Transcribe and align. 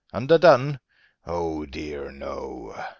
Underdone? 0.13 0.79
Oh, 1.27 1.63
dear, 1.67 2.11
no! 2.11 2.73